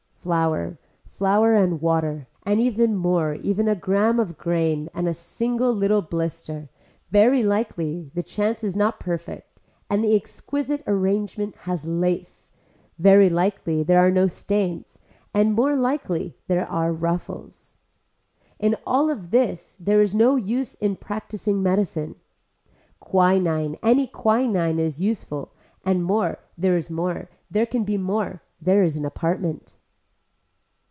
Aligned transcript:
Flower, 0.23 0.77
flower 1.03 1.55
and 1.55 1.81
water 1.81 2.27
and 2.43 2.61
even 2.61 2.95
more 2.95 3.33
even 3.33 3.67
a 3.67 3.73
gram 3.73 4.19
of 4.19 4.37
grain 4.37 4.87
and 4.93 5.07
a 5.07 5.15
single 5.15 5.73
little 5.73 6.03
blister, 6.03 6.69
very 7.09 7.41
likely 7.41 8.11
the 8.13 8.21
chance 8.21 8.63
is 8.63 8.77
not 8.77 8.99
perfect 8.99 9.59
and 9.89 10.03
the 10.03 10.15
exquisite 10.15 10.83
arrangement 10.85 11.55
has 11.65 11.87
lace, 11.87 12.51
very 12.99 13.29
likely 13.31 13.81
there 13.81 13.97
are 13.97 14.11
no 14.11 14.27
stains 14.27 14.99
and 15.33 15.55
more 15.55 15.75
likely 15.75 16.37
there 16.45 16.69
are 16.69 16.93
ruffles. 16.93 17.77
In 18.59 18.77
all 18.85 19.09
of 19.09 19.31
this 19.31 19.75
there 19.79 20.01
is 20.01 20.13
no 20.13 20.35
use 20.35 20.75
in 20.75 20.97
practicing 20.97 21.63
medicine. 21.63 22.13
Quinine 22.99 23.75
any 23.81 24.05
quinine 24.05 24.77
is 24.77 25.01
useful 25.01 25.55
and 25.83 26.05
more 26.05 26.37
there 26.55 26.77
is 26.77 26.91
more, 26.91 27.27
there 27.49 27.65
can 27.65 27.83
be 27.83 27.97
more, 27.97 28.43
there 28.61 28.83
is 28.83 28.95
an 28.95 29.03
apartment. 29.03 29.77